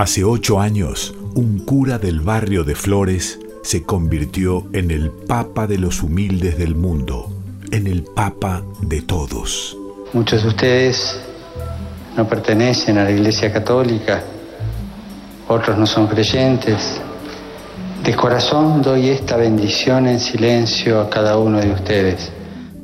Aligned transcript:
Hace 0.00 0.24
ocho 0.24 0.62
años, 0.62 1.14
un 1.34 1.58
cura 1.58 1.98
del 1.98 2.20
barrio 2.20 2.64
de 2.64 2.74
Flores 2.74 3.38
se 3.62 3.82
convirtió 3.82 4.66
en 4.72 4.90
el 4.90 5.10
Papa 5.10 5.66
de 5.66 5.76
los 5.76 6.02
humildes 6.02 6.56
del 6.56 6.74
mundo, 6.74 7.30
en 7.70 7.86
el 7.86 8.04
Papa 8.04 8.62
de 8.80 9.02
todos. 9.02 9.76
Muchos 10.14 10.42
de 10.42 10.48
ustedes 10.48 11.20
no 12.16 12.26
pertenecen 12.26 12.96
a 12.96 13.04
la 13.04 13.10
Iglesia 13.10 13.52
Católica, 13.52 14.24
otros 15.48 15.76
no 15.76 15.86
son 15.86 16.06
creyentes. 16.06 16.98
De 18.02 18.16
corazón 18.16 18.80
doy 18.80 19.10
esta 19.10 19.36
bendición 19.36 20.06
en 20.06 20.18
silencio 20.18 20.98
a 20.98 21.10
cada 21.10 21.36
uno 21.36 21.60
de 21.60 21.72
ustedes. 21.72 22.32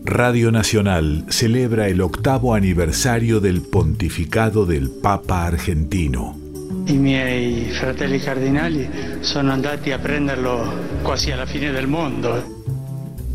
Radio 0.04 0.52
Nacional 0.52 1.24
celebra 1.30 1.88
el 1.88 2.02
octavo 2.02 2.52
aniversario 2.52 3.40
del 3.40 3.62
pontificado 3.62 4.66
del 4.66 4.90
Papa 4.90 5.46
argentino. 5.46 6.45
I 6.68 6.96
miei 6.98 7.70
fratelli 7.70 8.18
cardinali 8.18 8.88
sono 9.20 9.52
andati 9.52 9.92
a 9.92 10.00
prenderlo 10.00 10.98
quasi 11.02 11.30
alla 11.30 11.46
fine 11.46 11.70
del 11.70 11.86
mondo. 11.86 12.64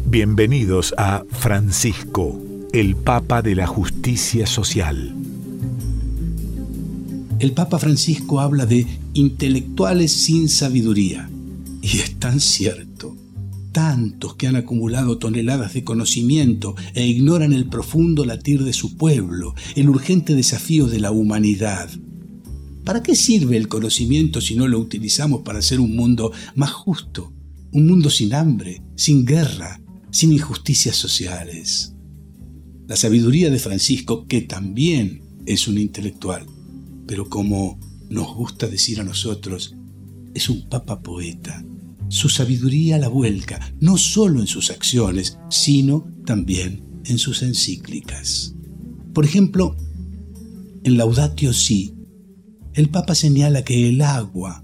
Bienvenidos 0.06 0.94
a 0.98 1.24
Francisco, 1.30 2.42
el 2.74 2.98
Papa 2.98 3.42
de 3.42 3.56
la 3.56 3.68
Justicia 3.68 4.46
Social. 4.46 5.16
El 7.40 7.54
Papa 7.54 7.80
Francisco 7.80 8.42
habla 8.42 8.66
de 8.66 8.86
intelectuales 9.14 10.12
sin 10.12 10.50
sabiduría. 10.50 11.30
Y 11.82 12.00
es 12.00 12.20
tan 12.20 12.42
cierto. 12.42 13.16
Tantos 13.72 14.36
que 14.36 14.48
han 14.48 14.58
acumulado 14.58 15.18
toneladas 15.18 15.74
de 15.74 15.86
conocimiento 15.86 16.76
e 16.94 17.08
ignoran 17.08 17.54
el 17.54 17.68
profundo 17.68 18.26
latir 18.26 18.66
de 18.66 18.74
su 18.74 18.98
pueblo, 18.98 19.56
el 19.76 19.88
urgente 19.88 20.36
desafío 20.36 20.88
de 20.88 21.00
la 21.00 21.12
humanidad. 21.12 21.90
¿Para 22.92 23.04
qué 23.04 23.16
sirve 23.16 23.56
el 23.56 23.70
conocimiento 23.70 24.42
si 24.42 24.54
no 24.54 24.68
lo 24.68 24.78
utilizamos 24.78 25.44
para 25.44 25.60
hacer 25.60 25.80
un 25.80 25.96
mundo 25.96 26.34
más 26.56 26.74
justo? 26.74 27.32
Un 27.72 27.88
mundo 27.88 28.10
sin 28.10 28.34
hambre, 28.34 28.82
sin 28.98 29.24
guerra, 29.24 29.80
sin 30.10 30.34
injusticias 30.34 30.98
sociales. 30.98 31.94
La 32.90 32.98
sabiduría 32.98 33.50
de 33.50 33.60
Francisco, 33.60 34.28
que 34.28 34.42
también 34.42 35.22
es 35.46 35.70
un 35.70 35.78
intelectual, 35.78 36.46
pero 37.08 37.30
como 37.30 37.80
nos 38.10 38.36
gusta 38.36 38.68
decir 38.68 39.00
a 39.00 39.06
nosotros, 39.06 39.74
es 40.34 40.50
un 40.50 40.68
papa 40.68 41.02
poeta. 41.02 41.64
Su 42.10 42.28
sabiduría 42.28 42.98
la 42.98 43.08
vuelca 43.08 43.74
no 43.80 43.98
solo 43.98 44.42
en 44.42 44.48
sus 44.48 44.70
acciones, 44.70 45.38
sino 45.50 46.12
también 46.26 46.84
en 47.06 47.18
sus 47.20 47.42
encíclicas. 47.42 48.54
Por 49.14 49.24
ejemplo, 49.24 49.78
en 50.84 50.98
Laudatio 50.98 51.54
Si, 51.54 52.01
el 52.74 52.90
Papa 52.90 53.16
señala 53.16 53.64
que 53.64 53.90
el 53.90 54.02
agua 54.02 54.64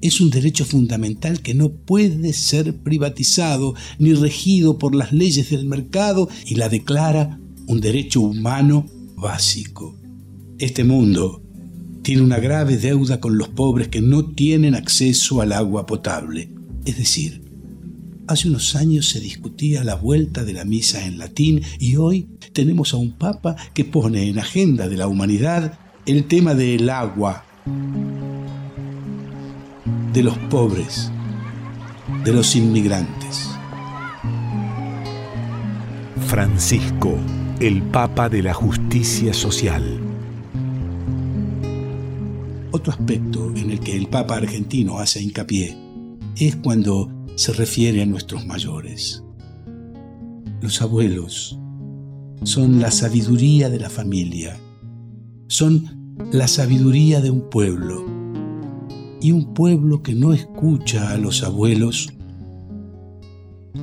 es 0.00 0.20
un 0.20 0.30
derecho 0.30 0.64
fundamental 0.64 1.40
que 1.40 1.54
no 1.54 1.70
puede 1.70 2.32
ser 2.32 2.76
privatizado 2.76 3.74
ni 3.98 4.12
regido 4.12 4.78
por 4.78 4.94
las 4.94 5.12
leyes 5.12 5.50
del 5.50 5.64
mercado 5.64 6.28
y 6.46 6.56
la 6.56 6.68
declara 6.68 7.40
un 7.66 7.80
derecho 7.80 8.20
humano 8.20 8.86
básico. 9.16 9.98
Este 10.58 10.84
mundo 10.84 11.42
tiene 12.02 12.20
una 12.20 12.38
grave 12.38 12.76
deuda 12.76 13.18
con 13.18 13.38
los 13.38 13.48
pobres 13.48 13.88
que 13.88 14.02
no 14.02 14.26
tienen 14.26 14.74
acceso 14.74 15.40
al 15.40 15.52
agua 15.52 15.86
potable. 15.86 16.50
Es 16.84 16.98
decir, 16.98 17.42
hace 18.26 18.48
unos 18.48 18.76
años 18.76 19.08
se 19.08 19.20
discutía 19.20 19.84
la 19.84 19.94
vuelta 19.94 20.44
de 20.44 20.52
la 20.52 20.66
misa 20.66 21.06
en 21.06 21.16
latín 21.16 21.62
y 21.78 21.96
hoy 21.96 22.28
tenemos 22.52 22.92
a 22.92 22.98
un 22.98 23.16
papa 23.16 23.56
que 23.72 23.86
pone 23.86 24.28
en 24.28 24.38
agenda 24.38 24.86
de 24.86 24.98
la 24.98 25.08
humanidad 25.08 25.78
el 26.06 26.26
tema 26.26 26.54
del 26.54 26.90
agua, 26.90 27.44
de 30.12 30.22
los 30.22 30.36
pobres, 30.50 31.10
de 32.24 32.32
los 32.32 32.54
inmigrantes. 32.56 33.48
Francisco, 36.26 37.16
el 37.58 37.80
Papa 37.82 38.28
de 38.28 38.42
la 38.42 38.52
Justicia 38.52 39.32
Social. 39.32 39.98
Otro 42.70 42.92
aspecto 42.92 43.50
en 43.56 43.70
el 43.70 43.80
que 43.80 43.96
el 43.96 44.08
Papa 44.08 44.36
argentino 44.36 44.98
hace 44.98 45.22
hincapié 45.22 45.74
es 46.36 46.56
cuando 46.56 47.10
se 47.36 47.54
refiere 47.54 48.02
a 48.02 48.06
nuestros 48.06 48.44
mayores. 48.44 49.24
Los 50.60 50.82
abuelos 50.82 51.58
son 52.42 52.80
la 52.82 52.90
sabiduría 52.90 53.70
de 53.70 53.80
la 53.80 53.88
familia, 53.88 54.58
son 55.54 56.16
la 56.32 56.48
sabiduría 56.48 57.20
de 57.20 57.30
un 57.30 57.48
pueblo. 57.48 58.04
Y 59.20 59.30
un 59.30 59.54
pueblo 59.54 60.02
que 60.02 60.12
no 60.12 60.32
escucha 60.32 61.12
a 61.12 61.16
los 61.16 61.44
abuelos 61.44 62.12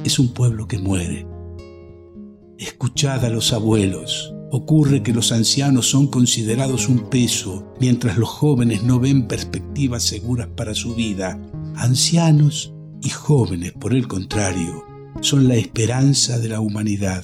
es 0.03 0.19
un 0.19 0.33
pueblo 0.33 0.67
que 0.67 0.79
muere. 0.79 1.25
Escuchad 2.57 3.23
a 3.23 3.29
los 3.29 3.53
abuelos. 3.53 4.35
Ocurre 4.51 5.01
que 5.01 5.13
los 5.13 5.31
ancianos 5.31 5.89
son 5.89 6.07
considerados 6.07 6.89
un 6.89 7.09
peso, 7.09 7.73
mientras 7.79 8.17
los 8.17 8.27
jóvenes 8.27 8.83
no 8.83 8.99
ven 8.99 9.29
perspectivas 9.29 10.03
seguras 10.03 10.49
para 10.57 10.75
su 10.75 10.93
vida. 10.93 11.39
Ancianos 11.77 12.73
y 13.01 13.07
jóvenes, 13.07 13.71
por 13.71 13.93
el 13.93 14.09
contrario, 14.09 14.83
son 15.21 15.47
la 15.47 15.55
esperanza 15.55 16.37
de 16.37 16.49
la 16.49 16.59
humanidad. 16.59 17.23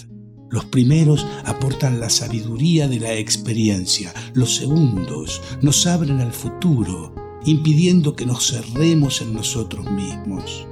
Los 0.50 0.66
primeros 0.66 1.26
aportan 1.46 2.00
la 2.00 2.10
sabiduría 2.10 2.88
de 2.88 3.00
la 3.00 3.14
experiencia, 3.14 4.14
los 4.34 4.56
segundos 4.56 5.42
nos 5.62 5.86
abren 5.88 6.22
al 6.22 6.32
futuro, 6.32 7.14
impidiendo 7.46 8.16
que 8.16 8.26
nos 8.26 8.48
cerremos 8.48 9.22
en 9.22 9.34
nosotros 9.34 9.90
mismos. 9.92 10.66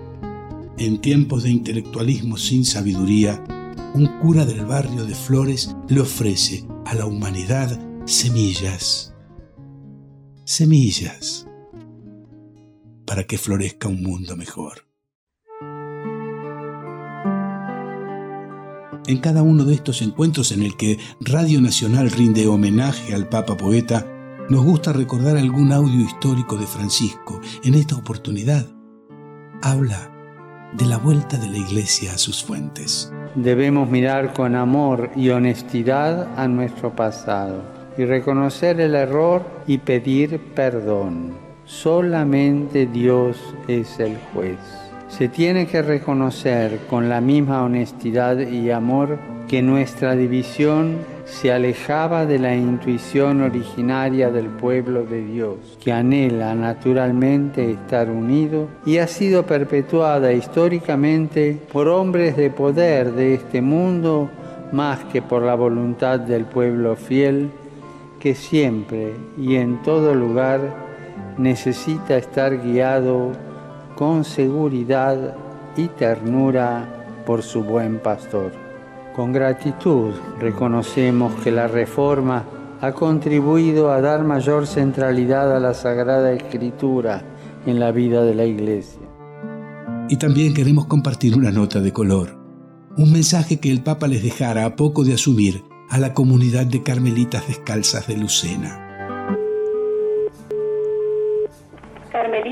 En 0.78 1.00
tiempos 1.00 1.44
de 1.44 1.52
intelectualismo 1.52 2.38
sin 2.38 2.66
sabiduría, 2.66 3.44
un 3.94 4.08
cura 4.22 4.46
del 4.46 4.66
barrio 4.66 5.06
de 5.06 5.16
Flores 5.16 5.76
le 5.88 6.02
ofrece 6.02 6.66
a 6.86 6.96
la 6.96 7.06
humanidad 7.06 7.80
semillas. 8.06 9.14
Semillas 10.44 11.48
para 13.06 13.24
que 13.24 13.38
florezca 13.38 13.88
un 13.88 14.02
mundo 14.02 14.36
mejor. 14.36 14.86
En 19.08 19.20
cada 19.20 19.44
uno 19.44 19.66
de 19.66 19.76
estos 19.76 20.02
encuentros 20.02 20.52
en 20.52 20.64
el 20.64 20.76
que 20.76 20.98
Radio 21.20 21.62
Nacional 21.62 22.10
rinde 22.10 22.48
homenaje 22.48 23.14
al 23.14 23.30
Papa 23.30 23.56
Poeta, 23.56 24.04
nos 24.50 24.66
gusta 24.66 24.94
recordar 24.94 25.38
algún 25.38 25.72
audio 25.72 26.02
histórico 26.02 26.58
de 26.58 26.66
Francisco. 26.66 27.40
En 27.64 27.76
esta 27.76 27.96
oportunidad, 27.96 28.66
habla 29.62 30.12
de 30.74 30.86
la 30.88 30.98
vuelta 30.98 31.38
de 31.38 31.50
la 31.50 31.58
Iglesia 31.58 32.14
a 32.14 32.18
sus 32.18 32.44
fuentes. 32.44 33.14
Debemos 33.36 33.92
mirar 33.92 34.34
con 34.34 34.56
amor 34.56 35.12
y 35.16 35.30
honestidad 35.30 36.28
a 36.36 36.48
nuestro 36.48 36.96
pasado 36.96 37.62
y 38.00 38.06
reconocer 38.06 38.82
el 38.82 38.96
error 38.96 39.46
y 39.68 39.78
pedir 39.78 40.40
perdón. 40.56 41.34
Solamente 41.66 42.88
Dios 42.88 43.38
es 43.68 44.00
el 44.00 44.18
juez. 44.34 44.85
Se 45.18 45.30
tiene 45.30 45.66
que 45.66 45.82
reconocer 45.82 46.78
con 46.90 47.08
la 47.08 47.22
misma 47.22 47.64
honestidad 47.64 48.38
y 48.38 48.70
amor 48.70 49.18
que 49.48 49.62
nuestra 49.62 50.14
división 50.14 50.98
se 51.24 51.54
alejaba 51.54 52.26
de 52.26 52.38
la 52.38 52.54
intuición 52.54 53.42
originaria 53.42 54.30
del 54.30 54.48
pueblo 54.48 55.06
de 55.06 55.24
Dios, 55.24 55.78
que 55.82 55.94
anhela 55.94 56.54
naturalmente 56.54 57.72
estar 57.72 58.10
unido 58.10 58.68
y 58.86 58.98
ha 58.98 59.08
sido 59.08 59.46
perpetuada 59.46 60.34
históricamente 60.34 61.62
por 61.72 61.88
hombres 61.88 62.36
de 62.36 62.50
poder 62.50 63.14
de 63.14 63.36
este 63.36 63.62
mundo 63.62 64.30
más 64.74 65.00
que 65.06 65.22
por 65.22 65.44
la 65.44 65.56
voluntad 65.56 66.20
del 66.20 66.44
pueblo 66.44 66.98
fiel 66.98 67.52
que 68.20 68.36
siempre 68.36 69.14
y 69.38 69.56
en 69.56 69.82
todo 69.82 70.14
lugar 70.14 70.60
necesita 71.38 72.18
estar 72.18 72.62
guiado 72.62 73.32
con 73.96 74.24
seguridad 74.24 75.36
y 75.78 75.88
ternura 75.88 77.24
por 77.26 77.42
su 77.42 77.64
buen 77.64 78.00
pastor. 78.00 78.52
Con 79.16 79.32
gratitud 79.32 80.14
reconocemos 80.40 81.34
que 81.42 81.52
la 81.52 81.68
reforma 81.68 82.44
ha 82.82 82.92
contribuido 82.92 83.92
a 83.92 84.02
dar 84.02 84.24
mayor 84.24 84.68
centralidad 84.68 85.56
a 85.56 85.60
la 85.60 85.74
Sagrada 85.74 86.34
Escritura 86.34 87.24
en 87.66 87.80
la 87.80 87.92
vida 87.92 88.24
de 88.24 88.36
la 88.36 88.46
Iglesia. 88.46 89.02
Y 90.10 90.18
también 90.18 90.54
queremos 90.54 90.86
compartir 90.86 91.36
una 91.36 91.52
nota 91.52 91.80
de 91.80 91.92
color, 91.92 92.38
un 92.98 93.12
mensaje 93.12 93.60
que 93.60 93.72
el 93.72 93.82
Papa 93.82 94.08
les 94.08 94.22
dejara 94.22 94.66
a 94.66 94.76
poco 94.76 95.04
de 95.04 95.14
asumir 95.14 95.64
a 95.90 95.98
la 95.98 96.14
comunidad 96.14 96.66
de 96.66 96.84
Carmelitas 96.84 97.48
Descalzas 97.48 98.08
de 98.08 98.18
Lucena. 98.18 98.85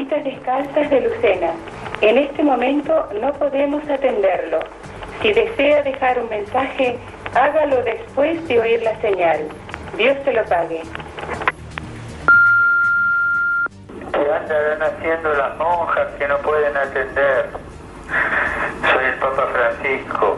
Carmelitas 0.03 0.23
Descalzas 0.23 0.89
de 0.89 1.01
Lucena. 1.01 1.51
En 2.01 2.17
este 2.17 2.43
momento 2.43 3.07
no 3.21 3.31
podemos 3.33 3.87
atenderlo. 3.89 4.59
Si 5.21 5.31
desea 5.31 5.81
dejar 5.83 6.19
un 6.19 6.29
mensaje, 6.29 6.97
hágalo 7.33 7.81
después 7.83 8.45
de 8.47 8.59
oír 8.59 8.81
la 8.83 8.99
señal. 9.01 9.47
Dios 9.97 10.17
te 10.23 10.33
lo 10.33 10.43
pague. 10.45 10.81
andarán 14.13 14.81
haciendo 14.81 15.33
las 15.35 15.57
monjas 15.57 16.07
que 16.17 16.27
no 16.27 16.37
pueden 16.39 16.75
atender? 16.75 17.49
Soy 18.91 19.05
el 19.05 19.19
Papa 19.19 19.47
Francisco. 19.53 20.37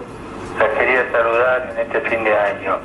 La 0.59 0.69
quería 0.79 1.11
saludar 1.11 1.69
en 1.71 1.79
este 1.79 2.01
fin 2.01 2.23
de 2.23 2.37
año. 2.37 2.79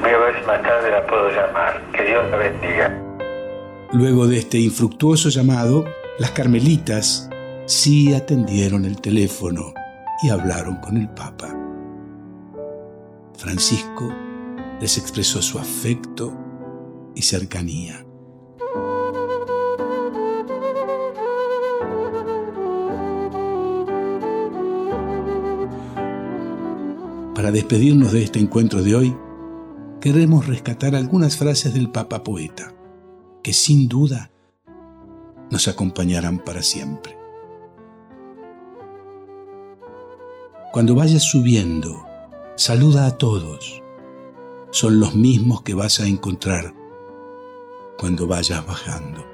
Voy 0.00 0.10
a 0.10 0.18
ver 0.18 0.38
si 0.38 0.46
más 0.46 0.62
tarde 0.62 0.90
la 0.90 1.02
puedo 1.06 1.28
llamar. 1.30 1.80
Que 1.92 2.04
Dios 2.04 2.30
la 2.30 2.36
bendiga. 2.36 2.99
Luego 3.92 4.28
de 4.28 4.38
este 4.38 4.60
infructuoso 4.60 5.30
llamado, 5.30 5.84
las 6.20 6.30
carmelitas 6.30 7.28
sí 7.66 8.14
atendieron 8.14 8.84
el 8.84 9.00
teléfono 9.00 9.74
y 10.22 10.28
hablaron 10.28 10.76
con 10.76 10.96
el 10.96 11.08
Papa. 11.08 11.56
Francisco 13.36 14.12
les 14.80 14.96
expresó 14.96 15.42
su 15.42 15.58
afecto 15.58 16.32
y 17.16 17.22
cercanía. 17.22 18.06
Para 27.34 27.50
despedirnos 27.50 28.12
de 28.12 28.22
este 28.22 28.38
encuentro 28.38 28.82
de 28.82 28.94
hoy, 28.94 29.16
queremos 30.00 30.46
rescatar 30.46 30.94
algunas 30.94 31.36
frases 31.36 31.74
del 31.74 31.90
Papa 31.90 32.22
Poeta, 32.22 32.72
que 33.42 33.52
sin 33.52 33.88
duda 33.88 34.30
nos 35.50 35.68
acompañarán 35.68 36.38
para 36.38 36.62
siempre. 36.62 37.16
Cuando 40.72 40.94
vayas 40.94 41.24
subiendo, 41.24 42.06
saluda 42.56 43.06
a 43.06 43.18
todos. 43.18 43.82
Son 44.70 45.00
los 45.00 45.16
mismos 45.16 45.62
que 45.62 45.74
vas 45.74 45.98
a 45.98 46.06
encontrar 46.06 46.74
cuando 47.98 48.26
vayas 48.28 48.64
bajando. 48.64 49.26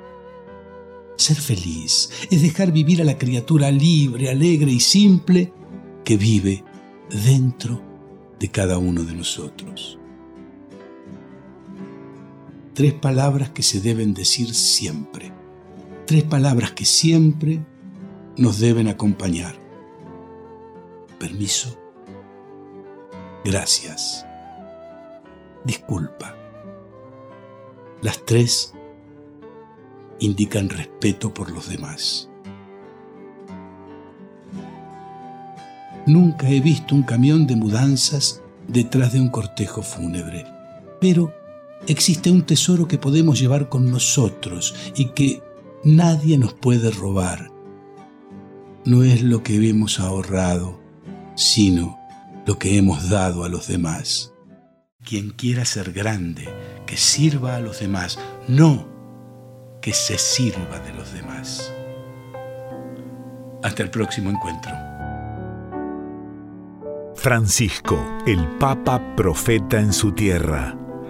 Ser 1.16 1.36
feliz 1.36 2.10
es 2.30 2.42
dejar 2.42 2.72
vivir 2.72 3.02
a 3.02 3.04
la 3.04 3.18
criatura 3.18 3.70
libre, 3.70 4.30
alegre 4.30 4.72
y 4.72 4.80
simple 4.80 5.52
que 6.04 6.16
vive 6.16 6.64
dentro 7.10 7.82
de 8.38 8.48
cada 8.48 8.78
uno 8.78 9.02
de 9.02 9.14
nosotros. 9.14 9.98
Tres 12.76 12.92
palabras 12.92 13.48
que 13.48 13.62
se 13.62 13.80
deben 13.80 14.12
decir 14.12 14.54
siempre. 14.54 15.32
Tres 16.06 16.24
palabras 16.24 16.72
que 16.72 16.84
siempre 16.84 17.64
nos 18.36 18.58
deben 18.58 18.86
acompañar. 18.88 19.54
Permiso. 21.18 21.74
Gracias. 23.46 24.26
Disculpa. 25.64 26.36
Las 28.02 28.22
tres 28.26 28.74
indican 30.18 30.68
respeto 30.68 31.32
por 31.32 31.50
los 31.50 31.70
demás. 31.70 32.28
Nunca 36.04 36.50
he 36.50 36.60
visto 36.60 36.94
un 36.94 37.04
camión 37.04 37.46
de 37.46 37.56
mudanzas 37.56 38.42
detrás 38.68 39.14
de 39.14 39.20
un 39.22 39.30
cortejo 39.30 39.80
fúnebre, 39.80 40.44
pero 41.00 41.45
existe 41.86 42.30
un 42.30 42.42
tesoro 42.42 42.88
que 42.88 42.98
podemos 42.98 43.38
llevar 43.38 43.68
con 43.68 43.90
nosotros 43.90 44.74
y 44.94 45.06
que 45.06 45.42
nadie 45.84 46.38
nos 46.38 46.54
puede 46.54 46.90
robar. 46.90 47.50
No 48.84 49.02
es 49.02 49.22
lo 49.22 49.42
que 49.42 49.56
hemos 49.68 50.00
ahorrado, 50.00 50.80
sino 51.34 51.98
lo 52.46 52.58
que 52.58 52.78
hemos 52.78 53.08
dado 53.08 53.44
a 53.44 53.48
los 53.48 53.66
demás. 53.66 54.32
Quien 55.04 55.30
quiera 55.30 55.64
ser 55.64 55.92
grande, 55.92 56.48
que 56.86 56.96
sirva 56.96 57.56
a 57.56 57.60
los 57.60 57.80
demás, 57.80 58.18
no 58.48 58.88
que 59.80 59.92
se 59.92 60.18
sirva 60.18 60.80
de 60.80 60.92
los 60.92 61.12
demás. 61.12 61.72
Hasta 63.62 63.82
el 63.82 63.90
próximo 63.90 64.30
encuentro. 64.30 64.72
Francisco, 67.14 67.98
el 68.26 68.46
Papa 68.58 69.16
Profeta 69.16 69.80
en 69.80 69.92
su 69.92 70.12
tierra. 70.12 70.85